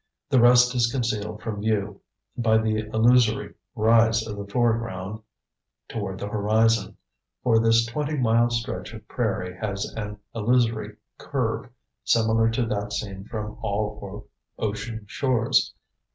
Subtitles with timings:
[0.31, 2.01] The rest is concealed from view
[2.35, 5.21] by the illusory rise of the foreground
[5.87, 6.97] toward the horizon
[7.43, 11.69] for this twenty mile stretch of prairie has an illusory curve
[12.03, 14.27] similar to that seen from all
[14.57, 15.71] ocean shores.